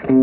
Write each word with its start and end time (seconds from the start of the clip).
Welcome 0.00 0.14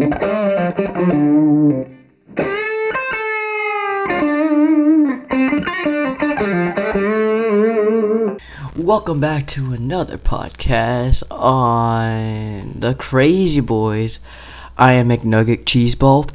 back 9.20 9.46
to 9.48 9.74
another 9.74 10.18
podcast 10.18 11.22
on 11.30 12.80
the 12.80 12.96
Crazy 12.98 13.60
Boys. 13.60 14.18
I 14.80 14.94
am 14.94 15.10
McNugget 15.10 15.66
Cheeseball, 15.66 16.26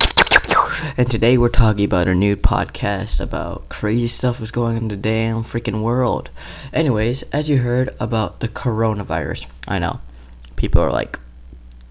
and 0.97 1.11
today 1.11 1.37
we're 1.37 1.49
talking 1.49 1.85
about 1.85 2.07
a 2.07 2.15
new 2.15 2.37
podcast 2.37 3.19
about 3.19 3.69
crazy 3.69 4.07
stuff 4.07 4.39
that's 4.39 4.53
going 4.53 4.77
on 4.77 4.83
in 4.83 4.89
the 4.89 4.97
damn 4.97 5.43
freaking 5.43 5.83
world. 5.83 6.31
Anyways, 6.73 7.25
as 7.33 7.49
you 7.49 7.59
heard 7.59 7.93
about 7.99 8.39
the 8.39 8.47
coronavirus, 8.47 9.49
I 9.67 9.81
know 9.81 9.99
people 10.55 10.81
are 10.81 10.93
like, 10.93 11.19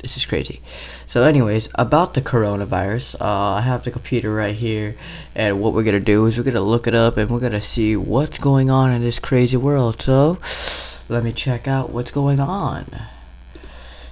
this 0.02 0.18
is 0.18 0.26
crazy. 0.26 0.62
So, 1.08 1.24
anyways, 1.24 1.70
about 1.76 2.14
the 2.16 2.22
coronavirus, 2.22 3.22
uh, 3.22 3.54
I 3.54 3.62
have 3.62 3.84
the 3.84 3.92
computer 3.92 4.34
right 4.34 4.55
here, 4.55 4.96
and 5.36 5.62
what 5.62 5.73
we're 5.73 5.84
gonna 5.84 6.00
do 6.00 6.26
is 6.26 6.38
we're 6.38 6.44
gonna 6.44 6.62
look 6.62 6.88
it 6.88 6.96
up 6.96 7.18
and 7.18 7.30
we're 7.30 7.40
gonna 7.40 7.62
see 7.62 7.96
what's 7.96 8.40
going 8.40 8.70
on 8.70 8.92
in 8.92 9.02
this 9.02 9.20
crazy 9.20 9.58
world. 9.58 10.02
So, 10.02 10.40
let 11.08 11.23
me 11.23 11.32
check 11.32 11.68
out 11.68 11.92
what's 11.92 12.12
going 12.12 12.40
on. 12.40 12.86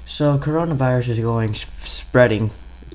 So, 0.05 0.37
coronavirus 0.37 1.09
is 1.09 1.19
going 1.19 1.55
spreading 1.83 2.51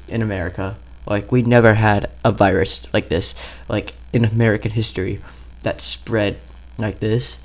in 0.09 0.23
America. 0.23 0.77
Like 1.07 1.31
we 1.31 1.43
never 1.43 1.75
had 1.75 2.11
a 2.25 2.33
virus 2.33 2.83
like 2.93 3.09
this, 3.09 3.35
like 3.69 3.95
in 4.13 4.25
American 4.25 4.71
history, 4.71 5.21
that 5.63 5.81
spread 5.81 6.39
like 6.79 7.01
this. 7.01 7.39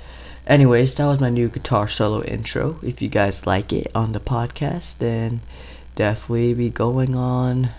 Anyways, 0.46 0.94
that 0.96 1.06
was 1.06 1.20
my 1.20 1.30
new 1.30 1.48
guitar 1.48 1.86
solo 1.86 2.22
intro. 2.24 2.78
If 2.82 3.00
you 3.00 3.08
guys 3.08 3.46
like 3.46 3.72
it 3.72 3.90
on 3.94 4.12
the 4.12 4.20
podcast, 4.20 4.98
then 4.98 5.40
definitely 5.94 6.54
be 6.54 6.70
going 6.70 7.14
on 7.14 7.70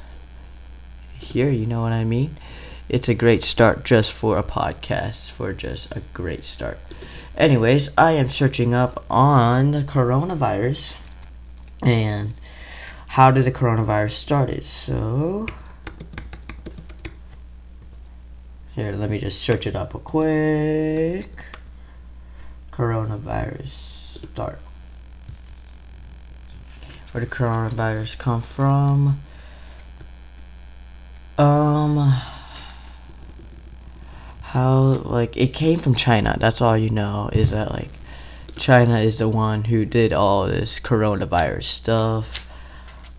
here, 1.19 1.49
you 1.49 1.65
know 1.65 1.81
what 1.81 1.91
I 1.91 2.03
mean? 2.03 2.37
It's 2.87 3.09
a 3.09 3.13
great 3.13 3.43
start 3.43 3.83
just 3.83 4.11
for 4.11 4.37
a 4.37 4.43
podcast, 4.43 5.31
for 5.31 5.53
just 5.53 5.91
a 5.91 6.01
great 6.13 6.43
start. 6.43 6.77
Anyways, 7.37 7.89
I 7.97 8.11
am 8.11 8.29
searching 8.29 8.73
up 8.73 9.05
on 9.09 9.71
the 9.71 9.81
coronavirus 9.81 10.95
and 11.81 12.33
how 13.07 13.31
did 13.31 13.45
the 13.45 13.51
coronavirus 13.51 14.11
started. 14.11 14.63
So 14.63 15.47
here, 18.75 18.91
let 18.91 19.09
me 19.09 19.19
just 19.19 19.41
search 19.41 19.67
it 19.67 19.75
up 19.75 19.93
real 19.93 20.03
quick. 20.03 21.50
Coronavirus 22.81 24.25
start 24.31 24.57
where 27.11 27.23
the 27.23 27.29
coronavirus 27.29 28.17
come 28.17 28.41
from. 28.41 29.21
Um, 31.37 32.19
how 34.41 34.79
like 35.05 35.37
it 35.37 35.53
came 35.53 35.77
from 35.77 35.93
China. 35.93 36.35
That's 36.39 36.59
all 36.59 36.75
you 36.75 36.89
know 36.89 37.29
is 37.31 37.51
that 37.51 37.69
like 37.69 37.91
China 38.57 38.97
is 38.97 39.19
the 39.19 39.29
one 39.29 39.65
who 39.65 39.85
did 39.85 40.11
all 40.11 40.47
this 40.47 40.79
coronavirus 40.79 41.65
stuff. 41.65 42.47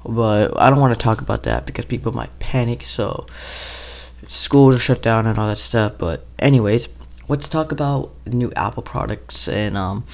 But 0.05 0.61
I 0.61 0.71
don't 0.71 0.81
want 0.81 0.93
to 0.93 1.01
talk 1.01 1.21
about 1.21 1.45
that 1.45 1.67
because 1.67 1.85
people 1.85 2.11
might 2.11 2.37
panic. 2.41 2.85
So 2.85 3.27
schools 4.27 4.75
are 4.75 4.81
shut 4.81 5.03
down 5.03 5.29
and 5.29 5.39
all 5.39 5.47
that 5.47 5.59
stuff. 5.59 5.99
But 5.99 6.27
anyways, 6.41 6.89
let's 7.33 7.49
talk 7.49 7.73
about 7.73 8.13
new 8.27 8.53
Apple 8.55 8.83
products 8.83 9.49
and 9.49 9.75
um 9.75 10.05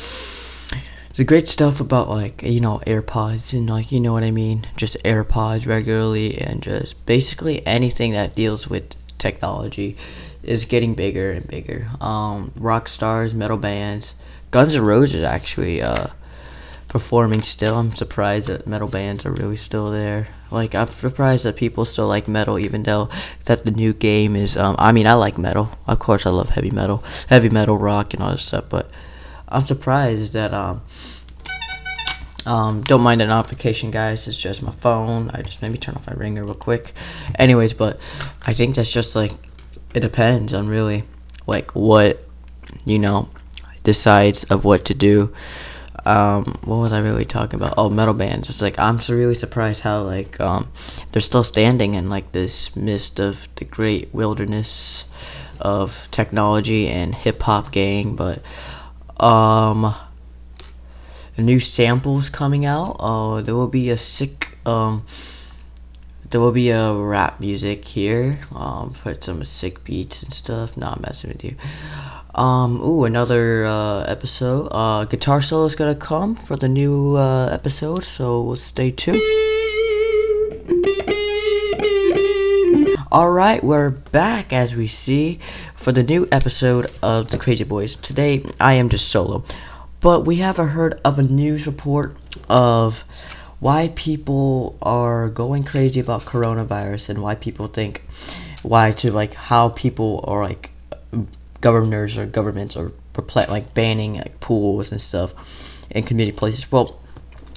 the 1.17 1.25
great 1.25 1.49
stuff 1.49 1.81
about 1.81 2.09
like 2.09 2.45
you 2.45 2.61
know 2.61 2.81
AirPods 2.87 3.53
and 3.53 3.69
like 3.69 3.91
you 3.91 3.99
know 3.99 4.13
what 4.13 4.23
I 4.23 4.31
mean, 4.31 4.69
just 4.77 4.97
AirPods 5.03 5.67
regularly 5.67 6.39
and 6.39 6.63
just 6.63 7.05
basically 7.07 7.67
anything 7.67 8.13
that 8.13 8.37
deals 8.37 8.69
with 8.69 8.95
technology 9.19 9.97
is 10.45 10.65
getting 10.65 10.95
bigger 10.95 11.33
and 11.33 11.45
bigger. 11.49 11.89
Um, 12.01 12.53
rock 12.55 12.87
stars, 12.87 13.35
metal 13.35 13.57
bands, 13.57 14.15
Guns 14.53 14.77
N' 14.77 14.85
Roses 14.85 15.25
actually 15.25 15.83
uh, 15.83 16.07
performing 16.87 17.43
still. 17.43 17.79
I'm 17.79 17.97
surprised 17.97 18.47
that 18.47 18.69
metal 18.69 18.87
bands 18.87 19.27
are 19.27 19.33
really 19.33 19.57
still 19.57 19.91
there. 19.91 20.29
Like 20.51 20.75
I'm 20.75 20.89
surprised 20.89 21.45
that 21.45 21.57
people 21.57 21.85
still 21.85 22.07
like 22.07 22.29
metal, 22.29 22.59
even 22.59 22.83
though 22.83 23.09
that 23.45 23.65
the 23.65 23.71
new 23.71 23.93
game 23.93 24.37
is. 24.37 24.57
Um, 24.57 24.77
I 24.79 24.93
mean, 24.93 25.07
I 25.07 25.15
like 25.15 25.39
metal. 25.39 25.71
Of 25.87 25.99
course, 25.99 26.27
I 26.27 26.31
love 26.31 26.51
heavy 26.51 26.71
metal, 26.71 27.05
heavy 27.29 27.51
metal, 27.51 27.77
rock, 27.77 28.15
and 28.15 28.23
all 28.23 28.33
this 28.33 28.45
stuff. 28.45 28.65
But 28.69 28.91
I'm 29.49 29.67
surprised 29.67 30.33
that 30.33 30.55
um, 30.55 30.83
um, 32.47 32.83
don't 32.83 33.03
mind 33.03 33.21
the 33.21 33.27
notification, 33.27 33.91
guys. 33.91 34.27
It's 34.27 34.37
just 34.37 34.63
my 34.63 34.73
phone. 34.73 35.31
I 35.35 35.43
just 35.43 35.61
maybe 35.61 35.77
turn 35.77 35.97
off 35.97 36.07
my 36.07 36.15
ringer 36.15 36.45
real 36.45 36.55
quick. 36.55 36.95
Anyways, 37.39 37.75
but 37.75 38.01
I 38.47 38.55
think 38.55 38.77
that's 38.77 38.91
just 38.91 39.15
like 39.15 39.33
it 39.95 40.01
depends 40.01 40.55
on 40.55 40.67
really 40.67 41.05
like 41.47 41.75
what 41.75 42.25
you 42.85 42.99
know 42.99 43.29
decides 43.85 44.45
of 44.45 44.65
what 44.65 44.87
to 44.87 44.95
do. 44.95 45.35
Um, 46.09 46.59
what 46.65 46.77
was 46.77 46.93
I 46.95 47.01
really 47.01 47.27
talking 47.27 47.61
about? 47.61 47.75
Oh, 47.77 47.91
metal 47.91 48.15
bands. 48.15 48.49
It's 48.49 48.63
like 48.63 48.79
I'm 48.79 48.99
really 49.11 49.35
surprised 49.35 49.83
how 49.83 50.05
like 50.05 50.41
um, 50.41 50.73
they're 51.13 51.21
still 51.21 51.45
standing 51.45 51.93
in 51.93 52.09
like 52.09 52.33
this 52.33 52.75
mist 52.75 53.21
of 53.21 53.47
the 53.57 53.67
great 53.67 54.15
wilderness 54.15 55.05
of 55.61 56.09
technology 56.11 56.89
and 56.89 57.15
hip 57.15 57.43
hop 57.43 57.73
gang, 57.73 58.17
but 58.17 58.41
um, 59.23 59.95
new 61.37 61.61
samples 61.61 62.31
coming 62.31 62.65
out. 62.65 62.97
Uh, 62.99 63.43
there 63.43 63.55
will 63.55 63.69
be 63.69 63.91
a 63.91 63.99
sick 63.99 64.57
um, 64.65 65.05
there 66.31 66.41
will 66.41 66.53
be 66.53 66.71
a 66.71 66.95
rap 66.95 67.39
music 67.39 67.85
here. 67.85 68.39
Um, 68.55 68.95
put 69.03 69.25
some 69.25 69.45
sick 69.45 69.85
beats 69.85 70.23
and 70.23 70.33
stuff. 70.33 70.75
Not 70.75 71.03
messing 71.03 71.31
with 71.31 71.45
you. 71.45 71.57
Um, 72.39 72.81
ooh, 72.81 73.03
another 73.03 73.65
uh, 73.67 74.05
episode. 74.05 74.69
Uh, 74.71 75.05
guitar 75.07 75.43
solo 75.43 75.65
is 75.65 75.75
gonna 75.75 75.97
come 75.97 76.37
for 76.37 76.55
the 76.55 76.69
new 76.69 77.17
uh, 77.17 77.47
episode, 77.47 78.05
so 78.05 78.55
stay 78.55 78.93
tuned. 78.93 79.21
Alright, 83.11 83.65
we're 83.65 83.91
back 83.91 84.53
as 84.53 84.77
we 84.77 84.87
see 84.87 85.41
for 85.75 85.91
the 85.91 86.05
new 86.05 86.29
episode 86.31 86.89
of 87.03 87.31
The 87.31 87.39
Crazy 87.39 87.65
Boys. 87.65 87.97
Today, 87.97 88.45
I 88.61 88.75
am 88.75 88.89
just 88.89 89.09
solo. 89.09 89.43
But 89.99 90.25
we 90.25 90.37
haven't 90.37 90.69
heard 90.69 91.01
of 91.05 91.19
a 91.19 91.25
news 91.25 91.67
report 91.67 92.15
of 92.49 93.03
why 93.59 93.91
people 93.97 94.79
are 94.81 95.29
going 95.29 95.65
crazy 95.65 95.99
about 95.99 96.23
coronavirus 96.23 97.09
and 97.09 97.21
why 97.21 97.35
people 97.35 97.67
think 97.67 98.05
why 98.63 98.93
to 98.93 99.11
like 99.11 99.35
how 99.35 99.71
people 99.71 100.25
are 100.29 100.45
like 100.45 100.71
governors 101.61 102.17
or 102.17 102.27
governments 102.27 102.77
are 102.77 102.93
like 103.49 103.75
banning 103.75 104.15
like 104.15 104.39
pools 104.41 104.93
and 104.93 105.01
stuff 105.01 105.85
in 105.91 106.05
community 106.05 106.37
places. 106.37 106.71
Well, 106.71 107.01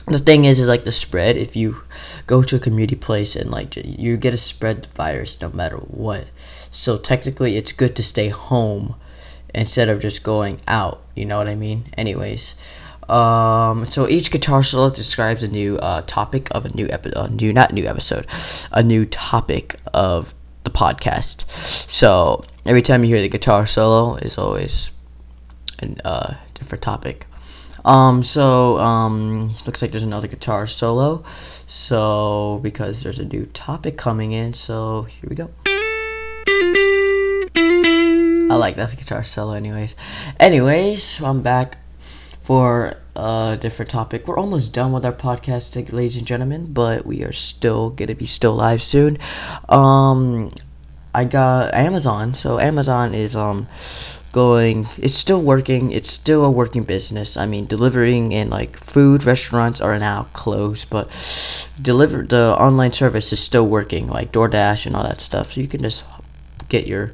the 0.08 0.18
thing 0.18 0.46
is, 0.46 0.60
is 0.60 0.68
like 0.68 0.84
the 0.84 0.92
spread. 0.92 1.38
If 1.38 1.56
you 1.56 1.82
go 2.28 2.42
to 2.44 2.56
a 2.56 2.60
community 2.60 2.96
place 2.96 3.36
and 3.36 3.52
like 3.52 3.76
you 3.78 4.18
get 4.18 4.32
to 4.32 4.38
spread 4.38 4.84
the 4.84 4.88
virus 4.90 5.40
no 5.42 5.50
matter 5.50 5.78
what. 5.78 6.28
So 6.72 6.98
technically, 6.98 7.58
it's 7.58 7.72
good 7.72 7.96
to 7.98 8.04
stay 8.04 8.30
home 8.30 8.96
instead 9.54 9.90
of 9.90 10.00
just 10.00 10.24
going 10.24 10.60
out. 10.68 11.04
You 11.16 11.26
know 11.26 11.38
what 11.38 11.48
I 11.48 11.56
mean? 11.56 11.86
Anyways, 11.98 12.56
um, 13.10 13.86
so 13.90 14.08
each 14.08 14.32
guitar 14.32 14.64
solo 14.64 14.90
describes 14.90 15.44
a 15.44 15.48
new 15.48 15.78
uh, 15.78 16.02
topic 16.08 16.48
of 16.52 16.66
a 16.66 16.70
new 16.70 16.88
episode, 16.90 17.32
new 17.32 17.54
not 17.54 17.74
new 17.74 17.86
episode, 17.86 18.26
a 18.72 18.82
new 18.82 19.06
topic 19.06 19.76
of 19.94 20.34
the 20.64 20.70
podcast. 20.70 21.50
So 21.90 22.44
every 22.66 22.82
time 22.82 23.04
you 23.04 23.16
hear 23.16 23.22
the 23.22 23.30
guitar 23.30 23.66
solo, 23.66 24.16
is 24.16 24.38
always 24.38 24.92
a 25.82 26.08
uh, 26.08 26.36
different 26.54 26.82
topic. 26.82 27.26
Um, 27.84 28.24
so 28.24 28.78
um, 28.78 29.54
looks 29.66 29.82
like 29.82 29.92
there's 29.92 30.04
another 30.04 30.28
guitar 30.28 30.68
solo. 30.68 31.24
So 31.68 32.60
because 32.62 33.02
there's 33.04 33.20
a 33.20 33.26
new 33.26 33.46
topic 33.48 33.98
coming 33.98 34.34
in, 34.34 34.54
so 34.54 35.04
here 35.04 35.30
we 35.30 35.36
go. 35.36 35.50
I 37.56 38.56
like 38.56 38.76
that 38.76 38.96
guitar 38.98 39.24
solo, 39.24 39.54
anyways. 39.54 39.96
Anyways, 40.40 41.22
I'm 41.24 41.42
back 41.42 41.78
for 42.44 42.96
a 43.16 43.58
different 43.60 43.90
topic. 43.90 44.28
We're 44.28 44.38
almost 44.38 44.74
done 44.74 44.92
with 44.92 45.06
our 45.06 45.14
podcast, 45.14 45.74
ladies 45.92 46.18
and 46.18 46.28
gentlemen, 46.28 46.74
but 46.74 47.06
we 47.06 47.24
are 47.24 47.32
still 47.32 47.92
gonna 47.92 48.16
be 48.16 48.26
still 48.26 48.54
live 48.54 48.82
soon. 48.82 49.18
Um, 49.70 50.52
I 51.14 51.26
got 51.26 51.74
Amazon, 51.74 52.34
so 52.34 52.60
Amazon 52.60 53.14
is 53.14 53.36
um 53.36 53.68
going 54.32 54.88
it's 54.98 55.14
still 55.14 55.42
working 55.42 55.92
it's 55.92 56.10
still 56.10 56.46
a 56.46 56.50
working 56.50 56.84
business 56.84 57.36
i 57.36 57.46
mean 57.46 57.66
delivering 57.66 58.34
and 58.34 58.50
like 58.50 58.78
food 58.78 59.26
restaurants 59.26 59.82
are 59.82 60.00
now 60.00 60.26
closed 60.32 60.90
but 60.90 61.10
deliver 61.82 62.24
the 62.24 62.56
online 62.58 62.94
service 62.94 63.34
is 63.34 63.42
still 63.42 63.68
working 63.68 64.08
like 64.08 64.32
doordash 64.32 64.86
and 64.86 64.96
all 64.96 65.04
that 65.04 65.20
stuff 65.20 65.52
so 65.52 65.60
you 65.60 65.68
can 65.68 65.82
just 65.82 66.06
get 66.70 66.88
your 66.88 67.12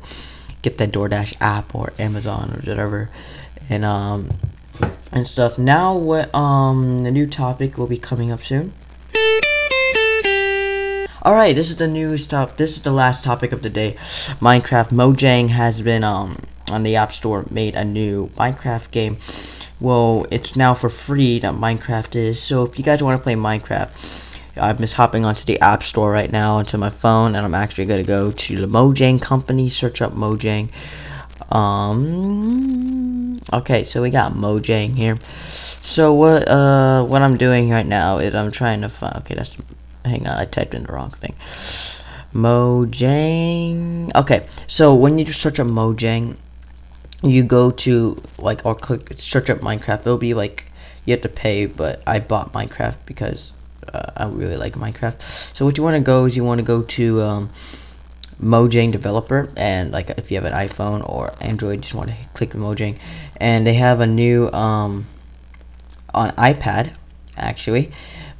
get 0.61 0.77
that 0.77 0.91
DoorDash 0.91 1.35
app 1.39 1.73
or 1.75 1.93
Amazon 1.99 2.51
or 2.53 2.69
whatever, 2.69 3.09
and 3.69 3.85
um 3.85 4.31
and 5.11 5.27
stuff. 5.27 5.57
Now 5.57 5.95
what 5.95 6.33
um 6.33 7.03
the 7.03 7.11
new 7.11 7.27
topic 7.27 7.77
will 7.77 7.87
be 7.87 7.97
coming 7.97 8.31
up 8.31 8.43
soon. 8.43 8.73
All 11.27 11.35
right, 11.35 11.53
this 11.53 11.69
is 11.69 11.75
the 11.75 11.87
news 11.89 12.25
top. 12.25 12.55
This 12.55 12.77
is 12.77 12.83
the 12.83 12.91
last 12.91 13.21
topic 13.21 13.51
of 13.51 13.61
the 13.61 13.69
day. 13.69 13.97
Minecraft 14.39 14.91
Mojang 14.91 15.49
has 15.49 15.81
been 15.81 16.01
um 16.01 16.37
on 16.71 16.83
the 16.83 16.95
App 16.95 17.11
Store 17.11 17.45
made 17.51 17.75
a 17.75 17.83
new 17.83 18.27
Minecraft 18.37 18.91
game. 18.91 19.17
Well, 19.81 20.25
it's 20.31 20.55
now 20.55 20.73
for 20.73 20.89
free 20.89 21.37
that 21.39 21.53
Minecraft 21.53 22.15
is. 22.15 22.41
So 22.41 22.63
if 22.63 22.79
you 22.79 22.85
guys 22.85 23.03
want 23.03 23.19
to 23.19 23.21
play 23.21 23.35
Minecraft, 23.35 23.91
I'm 24.55 24.77
just 24.77 24.93
hopping 24.93 25.25
onto 25.25 25.43
the 25.43 25.59
App 25.59 25.83
Store 25.83 26.13
right 26.13 26.31
now 26.31 26.59
onto 26.59 26.77
my 26.77 26.89
phone, 26.89 27.35
and 27.35 27.45
I'm 27.45 27.55
actually 27.55 27.87
gonna 27.87 28.03
go 28.03 28.31
to 28.31 28.61
the 28.61 28.65
Mojang 28.65 29.21
company, 29.21 29.67
search 29.67 30.01
up 30.01 30.13
Mojang. 30.13 30.69
Um. 31.51 33.37
Okay, 33.51 33.83
so 33.83 34.01
we 34.01 34.11
got 34.11 34.31
Mojang 34.31 34.95
here. 34.95 35.17
So 35.81 36.13
what 36.13 36.47
uh 36.47 37.03
what 37.03 37.21
I'm 37.21 37.35
doing 37.35 37.69
right 37.69 37.85
now 37.85 38.19
is 38.19 38.33
I'm 38.33 38.49
trying 38.49 38.79
to 38.79 38.87
find. 38.87 39.17
Okay, 39.17 39.35
that's. 39.35 39.57
Hang 40.07 40.27
on, 40.27 40.37
I 40.37 40.45
typed 40.45 40.73
in 40.73 40.83
the 40.83 40.91
wrong 40.91 41.11
thing. 41.11 41.35
Mojang. 42.33 44.11
Okay, 44.15 44.47
so 44.67 44.93
when 44.93 45.17
you 45.17 45.31
search 45.31 45.59
up 45.59 45.67
Mojang, 45.67 46.37
you 47.23 47.43
go 47.43 47.71
to 47.71 48.21
like 48.37 48.65
or 48.65 48.75
click 48.75 49.13
search 49.17 49.49
up 49.49 49.59
Minecraft. 49.59 50.01
It'll 50.01 50.17
be 50.17 50.33
like 50.33 50.71
you 51.05 51.13
have 51.13 51.21
to 51.21 51.29
pay, 51.29 51.65
but 51.65 52.01
I 52.05 52.19
bought 52.19 52.53
Minecraft 52.53 52.97
because 53.05 53.53
uh, 53.93 54.11
I 54.15 54.25
really 54.27 54.57
like 54.57 54.73
Minecraft. 54.73 55.55
So 55.55 55.65
what 55.65 55.77
you 55.77 55.83
want 55.83 55.95
to 55.95 56.01
go 56.01 56.25
is 56.25 56.35
you 56.35 56.43
want 56.43 56.59
to 56.59 56.65
go 56.65 56.83
to 56.83 57.21
um, 57.21 57.49
Mojang 58.41 58.91
Developer, 58.91 59.49
and 59.55 59.91
like 59.91 60.09
if 60.11 60.29
you 60.29 60.37
have 60.37 60.45
an 60.45 60.53
iPhone 60.53 61.07
or 61.07 61.33
Android, 61.41 61.81
just 61.81 61.95
want 61.95 62.09
to 62.09 62.15
click 62.33 62.51
Mojang, 62.51 62.99
and 63.37 63.65
they 63.65 63.75
have 63.75 63.99
a 64.01 64.07
new 64.07 64.51
um, 64.51 65.07
on 66.13 66.31
iPad 66.31 66.93
actually, 67.37 67.91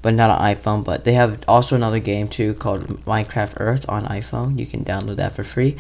but 0.02 0.14
not 0.14 0.30
on 0.30 0.56
iPhone. 0.56 0.84
But 0.84 1.04
they 1.04 1.14
have 1.14 1.40
also 1.48 1.76
another 1.76 2.00
game 2.00 2.28
too 2.28 2.54
called 2.56 2.88
Minecraft 3.06 3.54
Earth 3.58 3.86
on 3.90 4.06
iPhone. 4.06 4.60
You 4.60 4.66
can 4.66 4.84
download 4.86 5.18
that 5.18 5.36
for 5.36 5.44
free. 5.44 5.78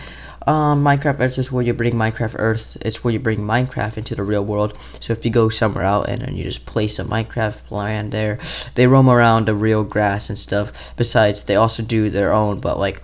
Um, 0.47 0.81
Minecraft 0.81 1.19
Earth 1.19 1.37
is 1.37 1.51
where 1.51 1.63
you 1.63 1.73
bring 1.73 1.93
Minecraft 1.93 2.35
Earth. 2.39 2.77
It's 2.81 3.03
where 3.03 3.13
you 3.13 3.19
bring 3.19 3.39
Minecraft 3.39 3.97
into 3.97 4.15
the 4.15 4.23
real 4.23 4.45
world. 4.45 4.77
So 5.01 5.11
if 5.11 5.25
you 5.25 5.31
go 5.31 5.49
somewhere 5.49 5.83
out 5.83 6.09
and 6.09 6.21
then 6.21 6.35
you 6.35 6.43
just 6.43 6.65
place 6.65 6.99
a 6.99 7.03
Minecraft 7.03 7.69
land 7.69 8.13
there, 8.13 8.39
they 8.75 8.87
roam 8.87 9.09
around 9.09 9.45
the 9.45 9.55
real 9.55 9.83
grass 9.83 10.29
and 10.29 10.39
stuff. 10.39 10.93
Besides, 10.95 11.43
they 11.43 11.55
also 11.55 11.83
do 11.83 12.09
their 12.09 12.31
own, 12.31 12.61
but 12.61 12.79
like 12.79 13.03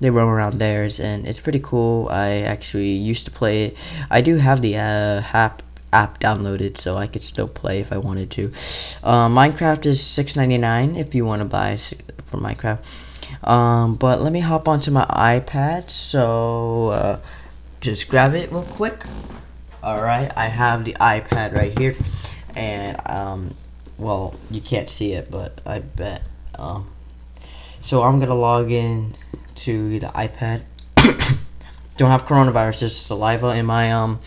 they 0.00 0.10
roam 0.10 0.28
around 0.28 0.58
theirs, 0.58 1.00
and 1.00 1.26
it's 1.26 1.40
pretty 1.40 1.60
cool. 1.60 2.08
I 2.08 2.42
actually 2.42 2.90
used 2.90 3.24
to 3.26 3.32
play 3.32 3.64
it. 3.64 3.76
I 4.10 4.20
do 4.20 4.36
have 4.36 4.62
the 4.62 4.76
uh, 4.76 5.22
app 5.32 5.62
app 5.92 6.20
downloaded, 6.20 6.78
so 6.78 6.96
I 6.96 7.06
could 7.06 7.22
still 7.22 7.48
play 7.48 7.80
if 7.80 7.92
I 7.92 7.98
wanted 7.98 8.30
to. 8.32 8.52
Uh, 9.02 9.28
Minecraft 9.28 9.86
is 9.86 10.04
six 10.04 10.36
ninety 10.36 10.58
nine 10.58 10.96
if 10.96 11.14
you 11.14 11.24
want 11.24 11.40
to 11.40 11.48
buy 11.48 11.76
for 12.26 12.36
Minecraft. 12.36 12.78
Um, 13.46 13.96
but 13.96 14.20
let 14.20 14.32
me 14.32 14.40
hop 14.40 14.68
onto 14.68 14.90
my 14.90 15.04
iPad. 15.06 15.90
So 15.90 16.88
uh, 16.88 17.20
just 17.80 18.08
grab 18.08 18.34
it 18.34 18.50
real 18.50 18.62
quick. 18.62 19.04
All 19.82 20.02
right, 20.02 20.30
I 20.36 20.46
have 20.46 20.84
the 20.84 20.94
iPad 20.94 21.54
right 21.54 21.78
here, 21.78 21.94
and 22.56 23.00
um, 23.06 23.54
well, 23.96 24.34
you 24.50 24.60
can't 24.60 24.90
see 24.90 25.12
it, 25.12 25.30
but 25.30 25.60
I 25.64 25.80
bet. 25.80 26.22
Um, 26.58 26.90
so 27.80 28.02
I'm 28.02 28.18
gonna 28.18 28.34
log 28.34 28.70
in 28.70 29.14
to 29.56 30.00
the 30.00 30.08
iPad. 30.08 30.64
Don't 31.96 32.10
have 32.10 32.26
coronavirus, 32.26 32.80
just 32.80 33.06
saliva 33.06 33.50
in 33.56 33.66
my 33.66 33.92
um 33.92 34.20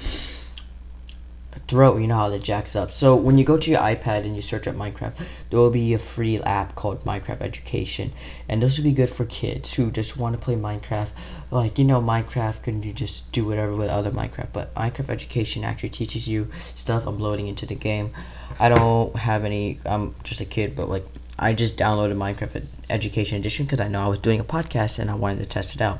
throat, 1.71 2.01
you 2.01 2.07
know 2.07 2.15
how 2.15 2.29
that 2.29 2.43
jacks 2.43 2.75
up. 2.75 2.91
So 2.91 3.15
when 3.15 3.37
you 3.37 3.45
go 3.45 3.57
to 3.57 3.71
your 3.71 3.79
iPad 3.79 4.25
and 4.25 4.35
you 4.35 4.41
search 4.41 4.67
up 4.67 4.75
Minecraft, 4.75 5.13
there 5.49 5.57
will 5.57 5.69
be 5.69 5.93
a 5.93 5.99
free 5.99 6.37
app 6.39 6.75
called 6.75 7.05
Minecraft 7.05 7.41
Education, 7.41 8.11
and 8.49 8.61
this 8.61 8.77
will 8.77 8.83
be 8.83 8.91
good 8.91 9.09
for 9.09 9.23
kids 9.23 9.73
who 9.73 9.89
just 9.89 10.17
want 10.17 10.35
to 10.35 10.41
play 10.41 10.55
Minecraft. 10.55 11.11
Like 11.49 11.79
you 11.79 11.85
know, 11.85 12.01
Minecraft 12.01 12.63
can 12.63 12.83
you 12.83 12.91
just 12.91 13.31
do 13.31 13.45
whatever 13.45 13.73
with 13.73 13.89
other 13.89 14.11
Minecraft, 14.11 14.49
but 14.51 14.75
Minecraft 14.75 15.09
Education 15.09 15.63
actually 15.63 15.89
teaches 15.89 16.27
you 16.27 16.49
stuff. 16.75 17.07
I'm 17.07 17.19
loading 17.19 17.47
into 17.47 17.65
the 17.65 17.75
game. 17.75 18.11
I 18.59 18.67
don't 18.67 19.15
have 19.15 19.45
any. 19.45 19.79
I'm 19.85 20.13
just 20.25 20.41
a 20.41 20.45
kid, 20.45 20.75
but 20.75 20.89
like 20.89 21.05
I 21.39 21.53
just 21.53 21.77
downloaded 21.77 22.17
Minecraft 22.17 22.65
Education 22.89 23.37
Edition 23.37 23.65
because 23.65 23.79
I 23.79 23.87
know 23.87 24.03
I 24.03 24.07
was 24.09 24.19
doing 24.19 24.41
a 24.41 24.43
podcast 24.43 24.99
and 24.99 25.09
I 25.09 25.15
wanted 25.15 25.39
to 25.39 25.45
test 25.45 25.73
it 25.73 25.81
out. 25.81 25.99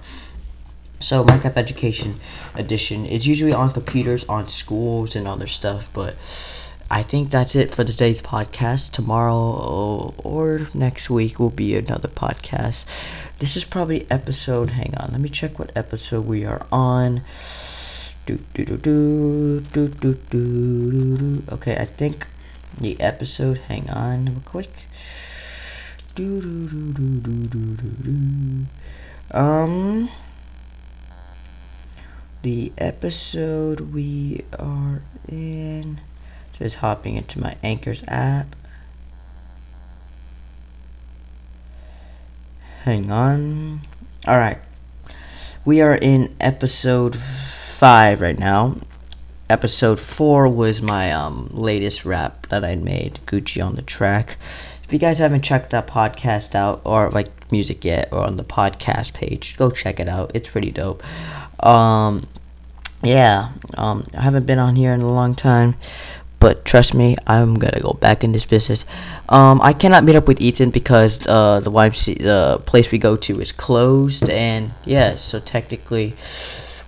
So 1.01 1.25
Minecraft 1.25 1.57
Education 1.57 2.19
Edition 2.53 3.07
is 3.07 3.25
usually 3.25 3.53
on 3.53 3.71
computers, 3.71 4.23
on 4.29 4.49
schools, 4.49 5.15
and 5.15 5.27
other 5.27 5.47
stuff. 5.47 5.87
But 5.93 6.15
I 6.91 7.01
think 7.01 7.31
that's 7.31 7.55
it 7.55 7.73
for 7.73 7.83
today's 7.83 8.21
podcast. 8.21 8.91
Tomorrow 8.91 10.13
or 10.19 10.67
next 10.75 11.09
week 11.09 11.39
will 11.39 11.49
be 11.49 11.75
another 11.75 12.07
podcast. 12.07 12.85
This 13.39 13.57
is 13.57 13.63
probably 13.63 14.05
episode. 14.11 14.71
Hang 14.71 14.93
on, 14.95 15.09
let 15.11 15.21
me 15.21 15.29
check 15.29 15.57
what 15.57 15.71
episode 15.75 16.25
we 16.27 16.45
are 16.45 16.67
on. 16.71 17.23
Do 18.27 18.37
do 18.53 18.65
do 18.65 18.77
do 18.77 19.59
do 19.61 19.87
do 19.87 20.13
do 20.13 20.13
do. 20.29 21.43
Okay, 21.51 21.77
I 21.77 21.85
think 21.85 22.27
the 22.79 22.99
episode. 23.01 23.57
Hang 23.69 23.89
on, 23.89 24.25
real 24.25 24.41
quick. 24.45 24.85
Do 26.13 26.41
do 26.41 26.67
do 26.67 26.93
do 26.93 27.47
do 27.47 27.47
do 27.47 27.89
do. 28.03 28.65
Um 29.31 30.09
the 32.41 32.71
episode 32.77 33.93
we 33.93 34.43
are 34.57 35.01
in. 35.27 36.01
Just 36.57 36.77
hopping 36.77 37.15
into 37.15 37.39
my 37.39 37.55
Anchors 37.63 38.03
app. 38.07 38.55
Hang 42.83 43.11
on. 43.11 43.81
Alright. 44.27 44.59
We 45.65 45.81
are 45.81 45.95
in 45.95 46.35
episode 46.39 47.15
5 47.15 48.21
right 48.21 48.39
now. 48.39 48.77
Episode 49.49 49.99
4 49.99 50.47
was 50.47 50.81
my 50.81 51.11
um, 51.11 51.49
latest 51.51 52.05
rap 52.05 52.47
that 52.47 52.63
I 52.63 52.75
made, 52.75 53.19
Gucci 53.27 53.63
on 53.63 53.75
the 53.75 53.81
track. 53.81 54.37
If 54.83 54.91
you 54.91 54.99
guys 54.99 55.19
haven't 55.19 55.43
checked 55.43 55.69
that 55.71 55.87
podcast 55.87 56.55
out, 56.55 56.81
or 56.83 57.09
like 57.11 57.51
music 57.51 57.85
yet, 57.85 58.09
or 58.11 58.25
on 58.25 58.37
the 58.37 58.43
podcast 58.43 59.13
page, 59.13 59.57
go 59.57 59.69
check 59.69 59.99
it 59.99 60.07
out. 60.07 60.31
It's 60.33 60.49
pretty 60.49 60.71
dope. 60.71 61.03
Um, 61.65 62.27
yeah, 63.03 63.51
um, 63.77 64.03
I 64.15 64.21
haven't 64.21 64.45
been 64.45 64.59
on 64.59 64.75
here 64.75 64.93
in 64.93 65.01
a 65.01 65.11
long 65.11 65.35
time, 65.35 65.75
but 66.39 66.65
trust 66.65 66.93
me, 66.93 67.17
I'm 67.27 67.55
gonna 67.55 67.79
go 67.79 67.93
back 67.93 68.23
in 68.23 68.31
this 68.31 68.45
business. 68.45 68.85
Um, 69.29 69.61
I 69.61 69.73
cannot 69.73 70.03
meet 70.03 70.15
up 70.15 70.27
with 70.27 70.41
Ethan 70.41 70.71
because 70.71 71.25
uh, 71.27 71.59
the 71.59 71.71
YMC, 71.71 72.17
the 72.17 72.61
place 72.65 72.91
we 72.91 72.97
go 72.97 73.15
to 73.17 73.39
is 73.39 73.51
closed, 73.51 74.29
and 74.29 74.71
yeah, 74.85 75.15
so 75.15 75.39
technically, 75.39 76.15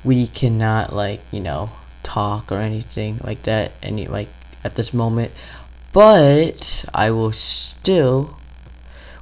we 0.03 0.27
cannot 0.27 0.93
like 0.93 1.21
you 1.31 1.39
know 1.39 1.69
talk 2.03 2.51
or 2.51 2.57
anything 2.57 3.19
like 3.23 3.43
that, 3.43 3.71
any 3.81 4.07
like 4.07 4.29
at 4.63 4.75
this 4.75 4.93
moment. 4.93 5.31
But 5.91 6.85
I 6.93 7.11
will 7.11 7.31
still, 7.31 8.37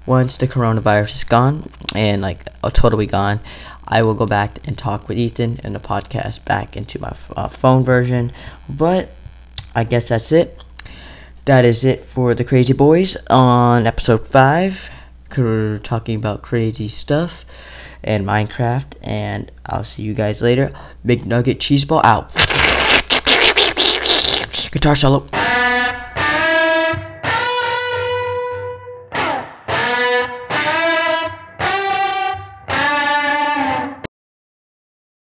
once 0.05 0.37
the 0.37 0.47
coronavirus 0.47 1.15
is 1.15 1.23
gone 1.23 1.69
and 1.95 2.21
like 2.21 2.47
totally 2.73 3.05
gone, 3.05 3.39
I 3.87 4.03
will 4.03 4.13
go 4.13 4.25
back 4.25 4.65
and 4.67 4.77
talk 4.77 5.07
with 5.07 5.17
Ethan 5.17 5.59
and 5.63 5.75
the 5.75 5.79
podcast 5.79 6.45
back 6.45 6.77
into 6.77 6.99
my 6.99 7.13
uh, 7.35 7.47
phone 7.47 7.83
version. 7.83 8.31
But 8.69 9.09
I 9.75 9.83
guess 9.83 10.09
that's 10.09 10.31
it. 10.31 10.63
That 11.45 11.65
is 11.65 11.83
it 11.83 12.05
for 12.05 12.33
the 12.35 12.43
Crazy 12.43 12.73
Boys 12.73 13.17
on 13.29 13.87
episode 13.87 14.27
5. 14.27 14.89
We're 15.37 15.79
talking 15.79 16.15
about 16.15 16.41
crazy 16.41 16.87
stuff 16.87 17.45
and 18.03 18.25
Minecraft. 18.25 18.95
And 19.01 19.51
I'll 19.65 19.83
see 19.83 20.03
you 20.03 20.13
guys 20.13 20.41
later. 20.41 20.71
Big 21.05 21.25
Nugget 21.25 21.59
Cheeseball 21.59 22.03
out. 22.03 22.31
Guitar 24.71 24.95
solo. 24.95 25.40